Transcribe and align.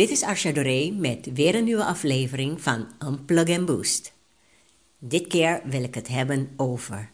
Dit 0.00 0.10
is 0.10 0.22
Arsha 0.22 0.52
Doré 0.52 0.90
met 0.90 1.32
weer 1.32 1.54
een 1.54 1.64
nieuwe 1.64 1.84
aflevering 1.84 2.62
van 2.62 2.88
Unplug 3.04 3.48
and 3.48 3.66
Boost. 3.66 4.12
Dit 4.98 5.26
keer 5.26 5.62
wil 5.64 5.82
ik 5.82 5.94
het 5.94 6.08
hebben 6.08 6.50
over 6.56 7.10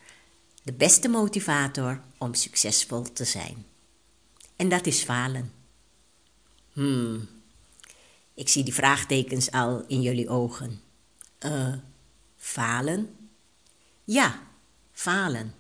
de 0.63 0.73
beste 0.73 1.09
motivator 1.09 2.01
om 2.19 2.35
succesvol 2.35 3.13
te 3.13 3.25
zijn. 3.25 3.67
En 4.57 4.69
dat 4.69 4.87
is 4.87 5.03
falen. 5.03 5.53
Hmm, 6.73 7.29
ik 8.35 8.49
zie 8.49 8.65
die 8.65 8.75
vraagtekens 8.75 9.51
al 9.51 9.85
in 9.87 10.03
jullie 10.03 10.29
ogen. 10.29 10.81
Eh, 11.39 11.75
falen? 12.37 13.17
Ja, 14.05 14.43
falen. 14.93 15.55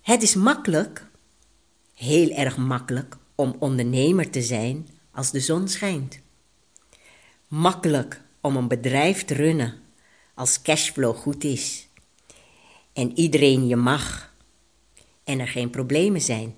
Het 0.00 0.22
is 0.22 0.34
makkelijk, 0.34 1.06
heel 1.94 2.30
erg 2.30 2.56
makkelijk, 2.56 3.16
om 3.34 3.56
ondernemer 3.58 4.30
te 4.30 4.42
zijn 4.42 4.88
als 5.12 5.30
de 5.30 5.40
zon 5.40 5.68
schijnt. 5.68 6.18
Makkelijk 7.48 8.20
om 8.40 8.56
een 8.56 8.68
bedrijf 8.68 9.24
te 9.24 9.34
runnen 9.34 9.74
als 10.34 10.62
cashflow 10.62 11.16
goed 11.16 11.44
is. 11.44 11.88
En 12.92 13.18
iedereen 13.18 13.66
je 13.66 13.76
mag 13.76 14.32
en 15.24 15.40
er 15.40 15.48
geen 15.48 15.70
problemen 15.70 16.20
zijn. 16.20 16.54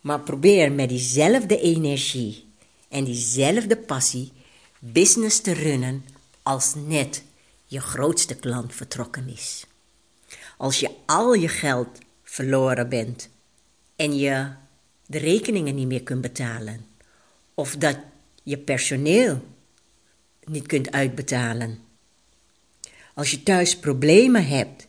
Maar 0.00 0.20
probeer 0.20 0.72
met 0.72 0.88
diezelfde 0.88 1.60
energie 1.60 2.48
en 2.88 3.04
diezelfde 3.04 3.76
passie 3.76 4.32
business 4.78 5.40
te 5.40 5.52
runnen 5.52 6.04
als 6.42 6.74
net 6.74 7.22
je 7.66 7.80
grootste 7.80 8.34
klant 8.34 8.74
vertrokken 8.74 9.28
is. 9.28 9.66
Als 10.56 10.80
je 10.80 10.90
al 11.06 11.34
je 11.34 11.48
geld 11.48 11.98
verloren 12.22 12.88
bent 12.88 13.28
en 13.96 14.16
je 14.16 14.50
de 15.06 15.18
rekeningen 15.18 15.74
niet 15.74 15.86
meer 15.86 16.02
kunt 16.02 16.20
betalen, 16.20 16.86
of 17.54 17.76
dat 17.76 17.96
je 18.42 18.58
personeel 18.58 19.42
niet 20.44 20.66
kunt 20.66 20.92
uitbetalen. 20.92 21.78
Als 23.14 23.30
je 23.30 23.42
thuis 23.42 23.78
problemen 23.78 24.46
hebt 24.46 24.88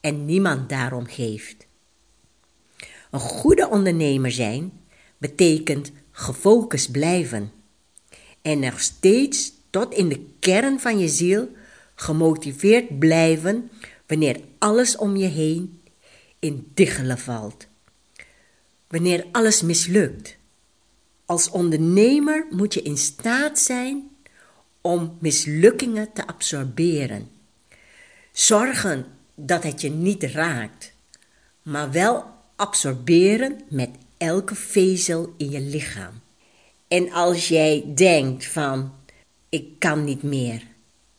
en 0.00 0.24
niemand 0.24 0.68
daarom 0.68 1.06
geeft. 1.06 1.66
Een 3.10 3.20
goede 3.20 3.68
ondernemer 3.68 4.32
zijn 4.32 4.72
betekent 5.18 5.92
gefocust 6.10 6.90
blijven 6.90 7.52
en 8.42 8.58
nog 8.58 8.80
steeds 8.80 9.52
tot 9.70 9.94
in 9.94 10.08
de 10.08 10.26
kern 10.38 10.80
van 10.80 10.98
je 10.98 11.08
ziel 11.08 11.48
gemotiveerd 11.94 12.98
blijven 12.98 13.70
wanneer 14.06 14.40
alles 14.58 14.96
om 14.96 15.16
je 15.16 15.26
heen 15.26 15.82
in 16.38 16.70
diggelen 16.74 17.18
valt. 17.18 17.66
Wanneer 18.88 19.26
alles 19.32 19.62
mislukt. 19.62 20.36
Als 21.26 21.50
ondernemer 21.50 22.46
moet 22.50 22.74
je 22.74 22.82
in 22.82 22.96
staat 22.96 23.58
zijn 23.58 24.10
om 24.80 25.16
mislukkingen 25.20 26.12
te 26.12 26.26
absorberen. 26.26 27.30
Zorgen 28.32 29.06
dat 29.34 29.62
het 29.62 29.80
je 29.80 29.90
niet 29.90 30.22
raakt, 30.22 30.92
maar 31.62 31.90
wel 31.90 32.24
absorberen 32.56 33.60
met 33.68 33.90
elke 34.16 34.54
vezel 34.54 35.34
in 35.36 35.50
je 35.50 35.60
lichaam. 35.60 36.20
En 36.88 37.12
als 37.12 37.48
jij 37.48 37.84
denkt 37.94 38.46
van 38.46 38.92
ik 39.48 39.78
kan 39.78 40.04
niet 40.04 40.22
meer, 40.22 40.62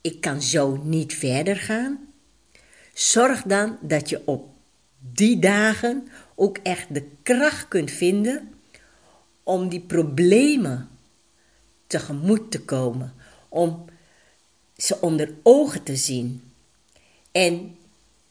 ik 0.02 0.22
kan 0.22 0.42
zo 0.42 0.82
niet 0.84 1.14
verder 1.14 1.56
gaan, 1.56 2.00
zorg 2.94 3.42
dan 3.42 3.78
dat 3.82 4.10
je 4.10 4.22
op 4.26 4.48
die 5.00 5.40
dagen 5.40 6.08
ook 6.36 6.58
echt 6.58 6.94
de 6.94 7.08
kracht 7.24 7.68
kunt 7.68 7.92
vinden 7.92 8.55
om 9.46 9.70
die 9.70 9.80
problemen 9.80 10.90
tegemoet 11.88 12.52
te 12.52 12.62
komen, 12.62 13.14
om 13.50 13.86
ze 14.78 15.02
onder 15.02 15.34
ogen 15.44 15.84
te 15.84 15.96
zien 15.96 16.52
en 17.32 17.78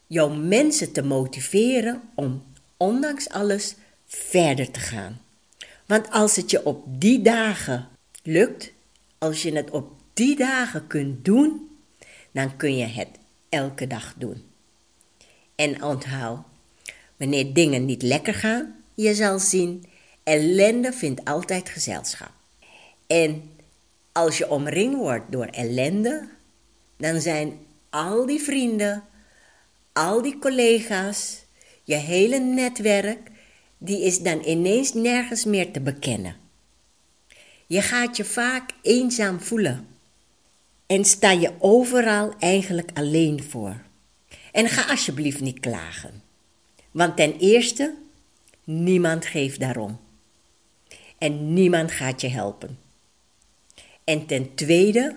jouw 0.07 0.29
mensen 0.29 0.93
te 0.93 1.03
motiveren 1.03 2.03
om 2.15 2.43
ondanks 2.77 3.29
alles 3.29 3.75
verder 4.07 4.71
te 4.71 4.81
gaan. 4.81 5.21
Want 5.87 6.11
als 6.11 6.37
het 6.37 6.51
je 6.51 6.65
op 6.65 6.85
die 7.01 7.23
dagen 7.23 7.89
lukt, 8.23 8.73
als 9.19 9.43
je 9.43 9.53
het 9.53 9.71
op 9.71 9.93
die 10.13 10.37
dagen 10.37 10.87
kunt 10.87 11.25
doen, 11.25 11.69
dan 12.33 12.57
kun 12.57 12.77
je 12.77 12.87
het 12.87 13.09
elke 13.49 13.87
dag 13.87 14.15
doen. 14.19 14.43
En 15.55 15.83
onthoud, 15.83 16.41
wanneer 17.17 17.53
dingen 17.53 17.85
niet 17.85 18.03
lekker 18.03 18.35
gaan, 18.35 18.75
je 18.95 19.15
zal 19.15 19.39
zien, 19.39 19.85
ellende 20.25 20.93
vindt 20.93 21.25
altijd 21.25 21.69
gezelschap. 21.69 22.33
En 23.07 23.51
als 24.13 24.39
je 24.39 24.51
omringd 24.51 24.97
wordt 24.97 25.33
door 25.33 25.47
ellende, 25.47 26.29
dan 26.97 27.21
zijn 27.21 27.59
al 27.91 28.27
die 28.27 28.41
vrienden, 28.41 29.05
al 29.93 30.23
die 30.23 30.39
collega's, 30.39 31.45
je 31.83 31.95
hele 31.95 32.39
netwerk, 32.39 33.31
die 33.79 34.03
is 34.03 34.21
dan 34.21 34.45
ineens 34.45 34.93
nergens 34.95 35.45
meer 35.45 35.71
te 35.71 35.81
bekennen. 35.81 36.37
Je 37.67 37.83
gaat 37.83 38.17
je 38.17 38.25
vaak 38.25 38.71
eenzaam 38.83 39.41
voelen 39.41 39.87
en 40.87 41.05
sta 41.05 41.31
je 41.31 41.53
overal 41.59 42.35
eigenlijk 42.39 42.91
alleen 42.95 43.43
voor. 43.43 43.83
En 44.53 44.69
ga 44.69 44.91
alsjeblieft 44.91 45.41
niet 45.41 45.61
klagen. 45.61 46.23
Want 46.91 47.17
ten 47.17 47.39
eerste, 47.39 47.95
niemand 48.65 49.27
geeft 49.27 49.61
daarom. 49.61 49.99
En 51.19 51.53
niemand 51.53 51.93
gaat 51.93 52.21
je 52.21 52.29
helpen. 52.29 52.79
En 54.05 54.27
ten 54.27 54.55
tweede, 54.55 55.15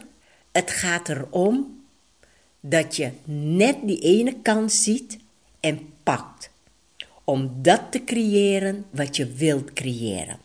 het 0.52 0.72
gaat 0.72 1.10
erom 1.10 1.84
dat 2.60 2.96
je 2.96 3.12
net 3.26 3.78
die 3.84 4.00
ene 4.00 4.42
kans 4.42 4.84
ziet 4.84 5.18
en 5.60 5.94
pakt. 6.04 6.50
Om 7.24 7.62
dat 7.62 7.92
te 7.92 8.04
creëren 8.04 8.86
wat 8.90 9.16
je 9.16 9.34
wilt 9.34 9.74
creëren. 9.74 10.40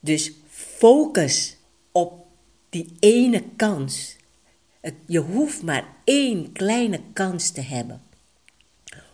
Dus 0.00 0.32
focus 0.48 1.56
op 1.92 2.26
die 2.70 2.92
ene 2.98 3.42
kans. 3.56 4.16
je 5.06 5.18
hoeft 5.18 5.62
maar 5.62 5.86
één 6.04 6.52
kleine 6.52 7.00
kans 7.12 7.50
te 7.50 7.60
hebben. 7.60 8.02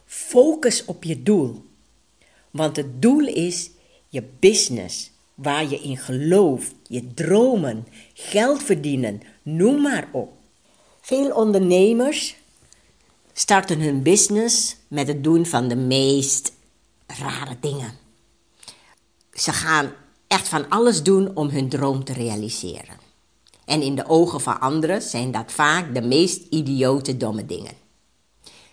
Focus 0.04 0.84
op 0.84 1.04
je 1.04 1.22
doel. 1.22 1.64
Want 2.50 2.76
het 2.76 3.02
doel 3.02 3.26
is 3.26 3.70
je 4.08 4.22
business, 4.38 5.10
waar 5.38 5.68
je 5.68 5.80
in 5.80 5.96
gelooft, 5.96 6.74
je 6.86 7.14
dromen, 7.14 7.86
geld 8.14 8.62
verdienen, 8.62 9.20
noem 9.42 9.82
maar 9.82 10.08
op. 10.12 10.32
Veel 11.00 11.30
ondernemers 11.30 12.36
starten 13.32 13.80
hun 13.80 14.02
business 14.02 14.76
met 14.88 15.08
het 15.08 15.24
doen 15.24 15.46
van 15.46 15.68
de 15.68 15.76
meest 15.76 16.52
rare 17.06 17.56
dingen. 17.60 17.92
Ze 19.32 19.52
gaan 19.52 19.92
echt 20.26 20.48
van 20.48 20.68
alles 20.68 21.02
doen 21.02 21.36
om 21.36 21.48
hun 21.48 21.68
droom 21.68 22.04
te 22.04 22.12
realiseren. 22.12 22.98
En 23.64 23.82
in 23.82 23.94
de 23.94 24.08
ogen 24.08 24.40
van 24.40 24.60
anderen 24.60 25.02
zijn 25.02 25.30
dat 25.30 25.52
vaak 25.52 25.94
de 25.94 26.02
meest 26.02 26.42
idiote 26.50 27.16
domme 27.16 27.46
dingen. 27.46 27.72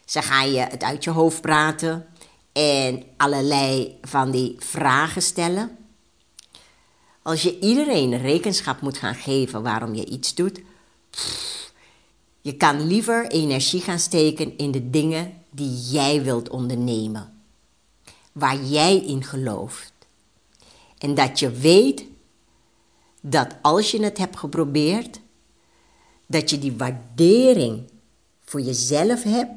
Ze 0.06 0.22
gaan 0.22 0.52
je 0.52 0.60
het 0.60 0.84
uit 0.84 1.04
je 1.04 1.10
hoofd 1.10 1.42
praten 1.42 2.06
en 2.54 3.04
allerlei 3.18 3.98
van 4.02 4.32
die 4.32 4.56
vragen 4.60 5.22
stellen. 5.22 5.78
Als 7.26 7.42
je 7.42 7.60
iedereen 7.60 8.18
rekenschap 8.18 8.82
moet 8.82 8.98
gaan 8.98 9.16
geven 9.16 9.64
waarom 9.64 9.96
je 9.96 10.06
iets 10.06 10.36
doet, 10.36 10.62
je 12.42 12.58
kan 12.58 12.88
liever 12.88 13.28
energie 13.28 13.82
gaan 13.82 14.00
steken 14.00 14.58
in 14.58 14.72
de 14.72 14.90
dingen 14.90 15.34
die 15.50 15.78
jij 15.92 16.24
wilt 16.24 16.50
ondernemen, 16.50 17.34
waar 18.32 18.64
jij 18.64 18.98
in 18.98 19.24
gelooft. 19.24 19.94
En 20.98 21.16
dat 21.16 21.40
je 21.40 21.52
weet 21.52 22.06
dat 23.22 23.56
als 23.62 23.92
je 23.92 24.04
het 24.04 24.18
hebt 24.18 24.38
geprobeerd, 24.38 25.20
dat 26.26 26.50
je 26.50 26.60
die 26.60 26.78
waardering 26.78 27.90
voor 28.44 28.62
jezelf 28.62 29.24
hebt, 29.24 29.52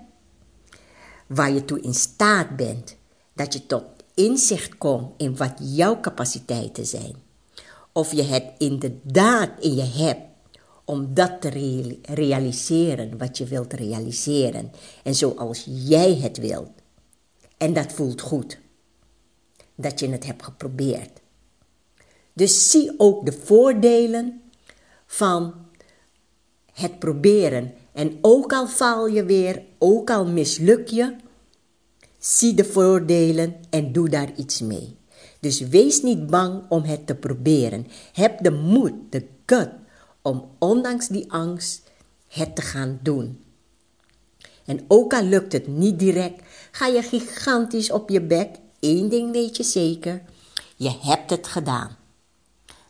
waar 1.26 1.50
je 1.52 1.64
toe 1.64 1.80
in 1.80 1.94
staat 1.94 2.56
bent, 2.56 2.96
dat 3.32 3.52
je 3.52 3.66
tot 3.66 3.84
inzicht 4.14 4.78
komt 4.78 5.12
in 5.16 5.36
wat 5.36 5.54
jouw 5.58 6.00
capaciteiten 6.00 6.86
zijn. 6.86 7.26
Of 7.98 8.12
je 8.12 8.22
het 8.22 8.44
inderdaad 8.58 9.50
in 9.60 9.74
je 9.74 9.84
hebt 9.84 10.20
om 10.84 11.14
dat 11.14 11.40
te 11.40 11.48
realiseren 12.02 13.18
wat 13.18 13.38
je 13.38 13.44
wilt 13.44 13.72
realiseren 13.72 14.72
en 15.02 15.14
zoals 15.14 15.66
jij 15.66 16.14
het 16.14 16.38
wilt. 16.38 16.70
En 17.56 17.72
dat 17.72 17.92
voelt 17.92 18.20
goed. 18.20 18.58
Dat 19.74 20.00
je 20.00 20.08
het 20.08 20.26
hebt 20.26 20.44
geprobeerd. 20.44 21.20
Dus 22.32 22.70
zie 22.70 22.94
ook 22.96 23.26
de 23.26 23.32
voordelen 23.32 24.40
van 25.06 25.54
het 26.72 26.98
proberen. 26.98 27.74
En 27.92 28.18
ook 28.20 28.52
al 28.52 28.66
faal 28.66 29.06
je 29.06 29.24
weer, 29.24 29.62
ook 29.78 30.10
al 30.10 30.26
misluk 30.26 30.88
je, 30.88 31.16
zie 32.18 32.54
de 32.54 32.64
voordelen 32.64 33.56
en 33.70 33.92
doe 33.92 34.08
daar 34.08 34.32
iets 34.36 34.60
mee. 34.60 34.97
Dus 35.40 35.60
wees 35.60 36.02
niet 36.02 36.26
bang 36.26 36.62
om 36.68 36.82
het 36.82 37.06
te 37.06 37.14
proberen. 37.14 37.86
Heb 38.12 38.42
de 38.42 38.50
moed, 38.50 38.92
de 39.10 39.26
gut, 39.46 39.70
om 40.22 40.50
ondanks 40.58 41.08
die 41.08 41.32
angst 41.32 41.82
het 42.28 42.56
te 42.56 42.62
gaan 42.62 42.98
doen. 43.02 43.44
En 44.64 44.84
ook 44.88 45.14
al 45.14 45.22
lukt 45.22 45.52
het 45.52 45.66
niet 45.66 45.98
direct, 45.98 46.42
ga 46.70 46.86
je 46.86 47.02
gigantisch 47.02 47.90
op 47.90 48.08
je 48.08 48.20
bek. 48.20 48.56
Eén 48.80 49.08
ding 49.08 49.32
weet 49.32 49.56
je 49.56 49.62
zeker: 49.62 50.22
je 50.76 50.98
hebt 51.00 51.30
het 51.30 51.46
gedaan. 51.46 51.96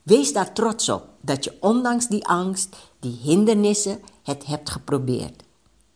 Wees 0.02 0.32
daar 0.32 0.52
trots 0.52 0.88
op 0.88 1.08
dat 1.20 1.44
je 1.44 1.56
ondanks 1.60 2.08
die 2.08 2.26
angst, 2.26 2.76
die 3.00 3.18
hindernissen, 3.22 4.00
het 4.22 4.46
hebt 4.46 4.70
geprobeerd. 4.70 5.42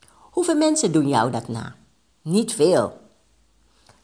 Hoeveel 0.09 0.57
mensen 0.57 0.93
doen 0.93 1.09
jou 1.09 1.31
dat 1.31 1.49
na? 1.49 1.77
Niet 2.23 2.53
veel. 2.53 3.01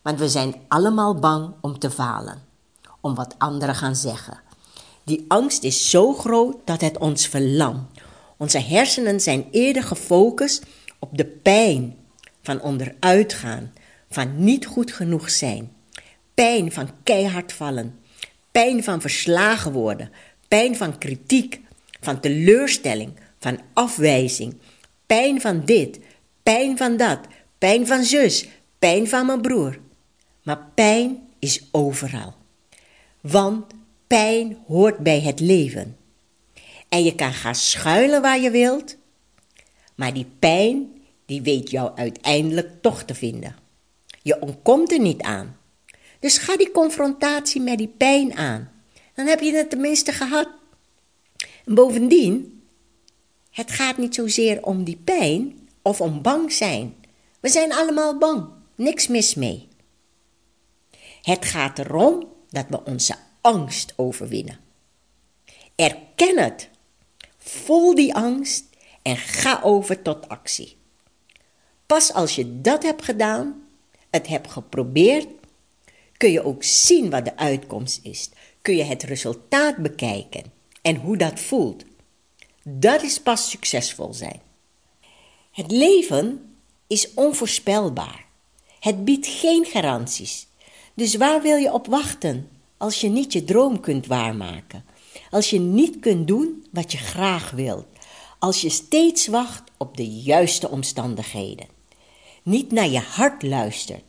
Want 0.08 0.20
we 0.20 0.28
zijn 0.28 0.54
allemaal 0.68 1.14
bang 1.14 1.54
om 1.60 1.78
te 1.78 1.90
falen, 1.90 2.42
om 3.00 3.14
wat 3.14 3.34
anderen 3.38 3.74
gaan 3.74 3.96
zeggen. 3.96 4.40
Die 5.04 5.24
angst 5.28 5.64
is 5.64 5.90
zo 5.90 6.12
groot 6.12 6.56
dat 6.64 6.80
het 6.80 6.98
ons 6.98 7.26
verlamt. 7.26 8.00
Onze 8.36 8.58
hersenen 8.58 9.20
zijn 9.20 9.46
eerder 9.50 9.82
gefocust 9.82 10.64
op 10.98 11.16
de 11.16 11.24
pijn 11.24 11.96
van 12.42 12.60
onderuitgaan, 12.60 13.72
van 14.10 14.44
niet 14.44 14.66
goed 14.66 14.92
genoeg 14.92 15.30
zijn, 15.30 15.72
pijn 16.34 16.72
van 16.72 16.90
keihard 17.02 17.52
vallen, 17.52 17.98
pijn 18.50 18.84
van 18.84 19.00
verslagen 19.00 19.72
worden, 19.72 20.10
pijn 20.48 20.76
van 20.76 20.98
kritiek, 20.98 21.60
van 22.00 22.20
teleurstelling, 22.20 23.12
van 23.38 23.60
afwijzing, 23.72 24.56
pijn 25.06 25.40
van 25.40 25.64
dit, 25.64 25.98
pijn 26.42 26.76
van 26.76 26.96
dat, 26.96 27.18
pijn 27.58 27.86
van 27.86 28.04
zus, 28.04 28.48
pijn 28.78 29.08
van 29.08 29.26
mijn 29.26 29.40
broer. 29.40 29.78
Maar 30.48 30.70
pijn 30.74 31.28
is 31.38 31.62
overal. 31.70 32.34
Want 33.20 33.64
pijn 34.06 34.58
hoort 34.66 34.98
bij 34.98 35.20
het 35.20 35.40
leven. 35.40 35.96
En 36.88 37.04
je 37.04 37.14
kan 37.14 37.32
gaan 37.32 37.54
schuilen 37.54 38.22
waar 38.22 38.40
je 38.40 38.50
wilt, 38.50 38.96
maar 39.94 40.14
die 40.14 40.26
pijn, 40.38 41.02
die 41.26 41.42
weet 41.42 41.70
jou 41.70 41.96
uiteindelijk 41.96 42.82
toch 42.82 43.02
te 43.02 43.14
vinden. 43.14 43.56
Je 44.22 44.40
ontkomt 44.40 44.92
er 44.92 45.00
niet 45.00 45.22
aan. 45.22 45.56
Dus 46.20 46.38
ga 46.38 46.56
die 46.56 46.70
confrontatie 46.70 47.60
met 47.60 47.78
die 47.78 47.94
pijn 47.96 48.36
aan. 48.36 48.70
Dan 49.14 49.26
heb 49.26 49.40
je 49.40 49.56
het 49.56 49.70
tenminste 49.70 50.12
gehad. 50.12 50.48
En 51.64 51.74
bovendien, 51.74 52.62
het 53.50 53.70
gaat 53.70 53.98
niet 53.98 54.14
zozeer 54.14 54.62
om 54.62 54.84
die 54.84 55.00
pijn 55.04 55.68
of 55.82 56.00
om 56.00 56.22
bang 56.22 56.52
zijn. 56.52 56.94
We 57.40 57.48
zijn 57.48 57.72
allemaal 57.72 58.18
bang, 58.18 58.48
niks 58.74 59.06
mis 59.06 59.34
mee. 59.34 59.67
Het 61.22 61.44
gaat 61.44 61.78
erom 61.78 62.26
dat 62.50 62.64
we 62.68 62.84
onze 62.84 63.14
angst 63.40 63.92
overwinnen. 63.96 64.60
Erken 65.74 66.38
het. 66.38 66.68
Voel 67.38 67.94
die 67.94 68.14
angst 68.14 68.64
en 69.02 69.16
ga 69.16 69.60
over 69.62 70.02
tot 70.02 70.28
actie. 70.28 70.76
Pas 71.86 72.12
als 72.12 72.34
je 72.34 72.60
dat 72.60 72.82
hebt 72.82 73.04
gedaan, 73.04 73.68
het 74.10 74.26
hebt 74.26 74.50
geprobeerd, 74.50 75.28
kun 76.16 76.30
je 76.30 76.44
ook 76.44 76.64
zien 76.64 77.10
wat 77.10 77.24
de 77.24 77.36
uitkomst 77.36 78.00
is. 78.02 78.30
Kun 78.62 78.76
je 78.76 78.82
het 78.82 79.02
resultaat 79.02 79.76
bekijken 79.76 80.52
en 80.82 80.96
hoe 80.96 81.16
dat 81.16 81.40
voelt. 81.40 81.84
Dat 82.62 83.02
is 83.02 83.20
pas 83.20 83.50
succesvol 83.50 84.12
zijn. 84.14 84.40
Het 85.52 85.70
leven 85.70 86.56
is 86.86 87.14
onvoorspelbaar. 87.14 88.26
Het 88.80 89.04
biedt 89.04 89.26
geen 89.26 89.64
garanties. 89.64 90.46
Dus 90.98 91.14
waar 91.14 91.42
wil 91.42 91.56
je 91.56 91.72
op 91.72 91.86
wachten 91.86 92.48
als 92.76 93.00
je 93.00 93.08
niet 93.08 93.32
je 93.32 93.44
droom 93.44 93.80
kunt 93.80 94.06
waarmaken? 94.06 94.84
Als 95.30 95.50
je 95.50 95.58
niet 95.58 95.98
kunt 96.00 96.26
doen 96.26 96.66
wat 96.70 96.92
je 96.92 96.98
graag 96.98 97.50
wilt? 97.50 97.86
Als 98.38 98.60
je 98.60 98.68
steeds 98.68 99.26
wacht 99.26 99.62
op 99.76 99.96
de 99.96 100.08
juiste 100.08 100.68
omstandigheden? 100.68 101.66
Niet 102.42 102.72
naar 102.72 102.88
je 102.88 102.98
hart 102.98 103.42
luistert. 103.42 104.02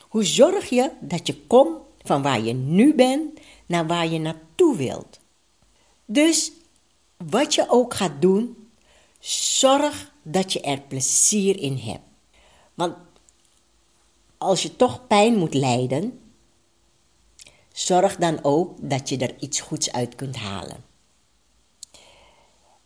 Hoe 0.00 0.24
zorg 0.24 0.68
je 0.68 0.90
dat 1.00 1.26
je 1.26 1.36
komt 1.46 1.78
van 2.02 2.22
waar 2.22 2.40
je 2.40 2.52
nu 2.52 2.94
bent 2.94 3.40
naar 3.66 3.86
waar 3.86 4.08
je 4.08 4.18
naartoe 4.18 4.76
wilt? 4.76 5.18
Dus 6.04 6.52
wat 7.16 7.54
je 7.54 7.66
ook 7.68 7.94
gaat 7.94 8.20
doen, 8.22 8.68
zorg 9.58 10.12
dat 10.22 10.52
je 10.52 10.60
er 10.60 10.80
plezier 10.80 11.58
in 11.60 11.76
hebt. 11.76 12.06
Want 12.74 12.94
als 14.38 14.62
je 14.62 14.76
toch 14.76 15.06
pijn 15.06 15.36
moet 15.36 15.54
lijden, 15.54 16.20
zorg 17.78 18.16
dan 18.16 18.38
ook 18.42 18.74
dat 18.80 19.08
je 19.08 19.16
er 19.16 19.34
iets 19.38 19.60
goeds 19.60 19.92
uit 19.92 20.14
kunt 20.14 20.36
halen. 20.36 20.84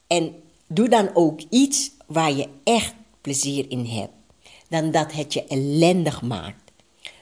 En 0.07 0.35
doe 0.67 0.89
dan 0.89 1.11
ook 1.15 1.41
iets 1.49 1.91
waar 2.07 2.33
je 2.33 2.49
echt 2.65 2.95
plezier 3.21 3.71
in 3.71 3.85
hebt, 3.85 4.13
dan 4.69 4.91
dat 4.91 5.13
het 5.13 5.33
je 5.33 5.47
ellendig 5.47 6.23
maakt. 6.23 6.73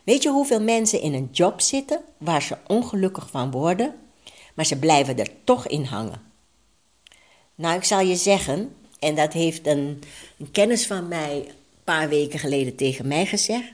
Weet 0.05 0.23
je 0.23 0.31
hoeveel 0.31 0.61
mensen 0.61 1.01
in 1.01 1.15
een 1.15 1.29
job 1.33 1.61
zitten 1.61 2.01
waar 2.19 2.43
ze 2.43 2.57
ongelukkig 2.67 3.31
van 3.31 3.51
worden, 3.51 3.95
maar 4.55 4.67
ze 4.67 4.79
blijven 4.79 5.19
er 5.19 5.31
toch 5.45 5.67
in 5.67 5.85
hangen? 5.85 6.23
Nou, 7.55 7.77
ik 7.77 7.85
zal 7.85 8.01
je 8.01 8.17
zeggen, 8.17 8.75
en 8.99 9.15
dat 9.15 9.33
heeft 9.33 9.67
een, 9.67 10.03
een 10.39 10.51
kennis 10.51 10.87
van 10.87 11.09
mij 11.09 11.37
een 11.37 11.55
paar 11.85 12.09
weken 12.09 12.39
geleden 12.39 12.77
tegen 12.77 13.09
mij 13.09 13.27
gezegd. 13.27 13.73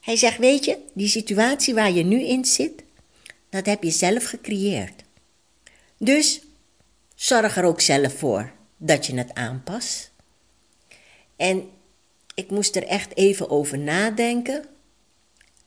Hij 0.00 0.16
zegt: 0.16 0.38
Weet 0.38 0.64
je, 0.64 0.78
die 0.94 1.08
situatie 1.08 1.74
waar 1.74 1.92
je 1.92 2.04
nu 2.04 2.22
in 2.22 2.44
zit, 2.44 2.81
dat 3.52 3.66
heb 3.66 3.82
je 3.82 3.90
zelf 3.90 4.24
gecreëerd. 4.24 5.04
Dus 5.98 6.40
zorg 7.14 7.56
er 7.56 7.64
ook 7.64 7.80
zelf 7.80 8.18
voor 8.18 8.52
dat 8.76 9.06
je 9.06 9.14
het 9.16 9.34
aanpast. 9.34 10.12
En 11.36 11.70
ik 12.34 12.50
moest 12.50 12.76
er 12.76 12.86
echt 12.86 13.16
even 13.16 13.50
over 13.50 13.78
nadenken, 13.78 14.64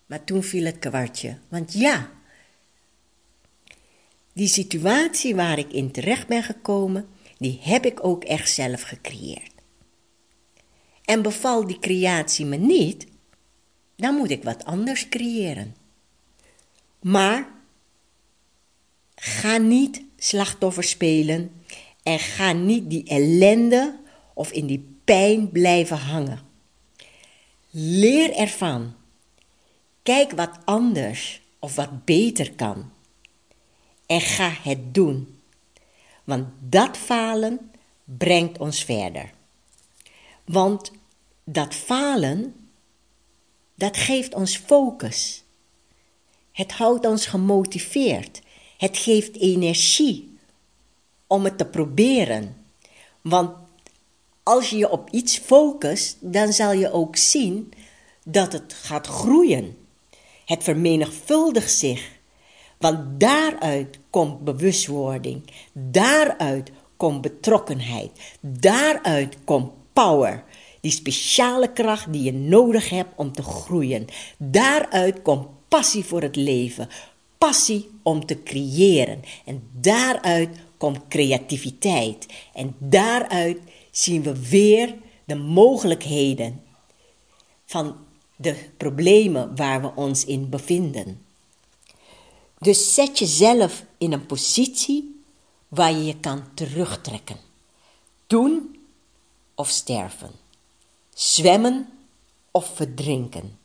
maar 0.06 0.24
toen 0.24 0.44
viel 0.44 0.66
het 0.66 0.80
kwartje. 0.80 1.38
Want 1.48 1.74
ja, 1.74 2.12
die 4.34 4.48
situatie 4.48 5.36
waar 5.36 5.58
ik 5.58 5.72
in 5.72 5.92
terecht 5.92 6.28
ben 6.28 6.44
gekomen, 6.44 7.08
die 7.38 7.60
heb 7.62 7.86
ik 7.86 8.06
ook 8.06 8.24
echt 8.24 8.50
zelf 8.50 8.82
gecreëerd. 8.82 9.52
En 11.04 11.22
beval 11.22 11.68
die 11.68 11.80
creatie 11.80 12.46
me 12.46 12.58
niet, 12.58 13.06
dan 13.96 14.16
moet 14.16 14.30
ik 14.30 14.44
wat 14.44 14.66
anders 14.66 15.10
creëren. 15.10 15.76
Maar 17.00 17.55
Ga 19.16 19.58
niet 19.58 20.02
slachtoffer 20.18 20.84
spelen 20.84 21.64
en 22.04 22.20
ga 22.20 22.52
niet 22.52 22.90
die 22.90 23.04
ellende 23.04 24.00
of 24.34 24.52
in 24.52 24.66
die 24.66 24.98
pijn 25.04 25.52
blijven 25.52 25.98
hangen. 25.98 26.40
Leer 27.70 28.34
ervan. 28.34 28.94
Kijk 30.04 30.32
wat 30.32 30.58
anders 30.66 31.42
of 31.60 31.76
wat 31.76 32.06
beter 32.06 32.52
kan. 32.54 32.92
En 34.06 34.22
ga 34.22 34.50
het 34.62 34.94
doen. 34.94 35.40
Want 36.24 36.48
dat 36.60 36.98
falen 36.98 37.72
brengt 38.04 38.58
ons 38.58 38.84
verder. 38.84 39.32
Want 40.46 40.92
dat 41.44 41.74
falen, 41.74 42.70
dat 43.76 43.98
geeft 43.98 44.34
ons 44.34 44.58
focus. 44.58 45.44
Het 46.52 46.72
houdt 46.72 47.06
ons 47.06 47.26
gemotiveerd. 47.26 48.42
Het 48.86 48.98
geeft 48.98 49.38
energie 49.38 50.38
om 51.28 51.44
het 51.44 51.58
te 51.58 51.66
proberen. 51.66 52.56
Want 53.22 53.52
als 54.44 54.70
je 54.70 54.78
je 54.78 54.90
op 54.90 55.10
iets 55.10 55.38
focust, 55.38 56.18
dan 56.20 56.54
zal 56.54 56.74
je 56.74 56.92
ook 56.92 57.16
zien 57.16 57.74
dat 58.24 58.54
het 58.54 58.74
gaat 58.74 59.08
groeien. 59.08 59.78
Het 60.46 60.64
vermenigvuldigt 60.64 61.72
zich. 61.72 62.12
Want 62.78 63.20
daaruit 63.20 64.00
komt 64.10 64.44
bewustwording. 64.44 65.52
Daaruit 65.74 66.72
komt 66.98 67.22
betrokkenheid. 67.22 68.12
Daaruit 68.40 69.38
komt 69.44 69.72
power. 69.94 70.44
Die 70.82 70.92
speciale 70.92 71.72
kracht 71.72 72.14
die 72.14 72.24
je 72.24 72.34
nodig 72.34 72.90
hebt 72.90 73.14
om 73.16 73.32
te 73.32 73.44
groeien. 73.44 74.06
Daaruit 74.38 75.22
komt 75.22 75.48
passie 75.68 76.04
voor 76.06 76.22
het 76.22 76.36
leven 76.36 76.90
passie 77.46 77.90
om 78.04 78.26
te 78.26 78.44
creëren. 78.44 79.22
En 79.46 79.70
daaruit 79.72 80.58
komt 80.78 81.08
creativiteit. 81.08 82.26
En 82.54 82.76
daaruit 82.80 83.58
zien 83.92 84.24
we 84.24 84.48
weer 84.50 84.96
de 85.26 85.36
mogelijkheden 85.36 86.64
van 87.66 87.96
de 88.36 88.56
problemen 88.78 89.56
waar 89.56 89.82
we 89.82 89.92
ons 89.96 90.26
in 90.26 90.50
bevinden. 90.50 91.26
Dus 92.60 92.94
zet 92.94 93.20
jezelf 93.20 93.84
in 93.98 94.12
een 94.14 94.26
positie 94.26 95.24
waar 95.68 95.92
je 95.92 96.06
je 96.06 96.20
kan 96.20 96.44
terugtrekken. 96.54 97.38
Doen 98.28 98.80
of 99.56 99.70
sterven. 99.70 100.32
Zwemmen 101.14 101.90
of 102.52 102.76
verdrinken. 102.76 103.58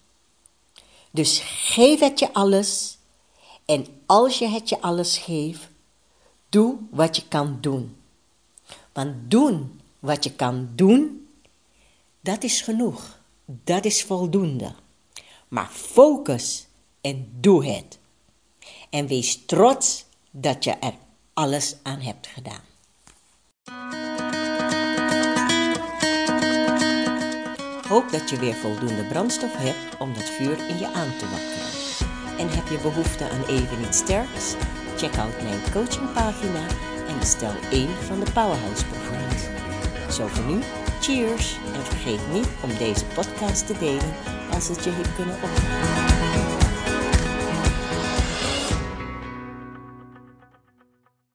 Dus 1.10 1.40
geef 1.44 2.00
het 2.00 2.18
je 2.18 2.32
alles 2.32 2.99
en 3.64 3.86
als 4.06 4.38
je 4.38 4.48
het 4.48 4.68
je 4.68 4.80
alles 4.80 5.18
geeft, 5.18 5.68
doe 6.48 6.76
wat 6.90 7.16
je 7.16 7.28
kan 7.28 7.58
doen. 7.60 7.96
Want 8.92 9.14
doen 9.30 9.80
wat 9.98 10.24
je 10.24 10.32
kan 10.32 10.68
doen, 10.74 11.28
dat 12.20 12.42
is 12.42 12.60
genoeg. 12.60 13.18
Dat 13.64 13.84
is 13.84 14.04
voldoende. 14.04 14.72
Maar 15.48 15.68
focus 15.68 16.66
en 17.00 17.28
doe 17.40 17.66
het. 17.66 17.98
En 18.90 19.06
wees 19.06 19.44
trots 19.46 20.04
dat 20.30 20.64
je 20.64 20.70
er 20.70 20.94
alles 21.32 21.76
aan 21.82 22.00
hebt 22.00 22.26
gedaan. 22.26 22.68
Hoop 27.88 28.10
dat 28.10 28.30
je 28.30 28.38
weer 28.38 28.54
voldoende 28.54 29.04
brandstof 29.04 29.56
hebt 29.56 30.00
om 30.00 30.14
dat 30.14 30.24
vuur 30.24 30.68
in 30.68 30.78
je 30.78 30.86
aan 30.86 31.16
te 31.18 31.28
wakkeren. 31.30 31.79
En 32.40 32.49
heb 32.49 32.68
je 32.68 32.78
behoefte 32.78 33.28
aan 33.28 33.44
even 33.47 33.80
iets 33.87 33.99
sterks? 33.99 34.54
Check 34.97 35.18
out 35.18 35.42
mijn 35.42 35.61
coachingpagina 35.73 36.66
en 37.09 37.18
bestel 37.18 37.52
één 37.70 37.88
van 38.06 38.20
de 38.20 38.30
Powerhouse 38.32 38.85
programma's. 38.87 39.42
Zo 40.16 40.26
voor 40.26 40.44
nu, 40.44 40.61
cheers! 41.00 41.56
En 41.75 41.85
vergeet 41.85 42.32
niet 42.32 42.49
om 42.62 42.70
deze 42.78 43.04
podcast 43.04 43.66
te 43.66 43.78
delen 43.78 44.14
als 44.54 44.68
het 44.68 44.85
je 44.85 44.90
heeft 44.90 45.14
kunnen 45.14 45.35
opnemen. 45.35 46.00